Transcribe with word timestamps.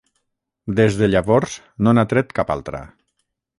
Des 0.79 0.97
de 1.01 1.09
llavors, 1.11 1.53
no 1.87 1.95
n'ha 1.99 2.07
tret 2.15 2.35
cap 2.41 2.57
altra. 2.57 2.83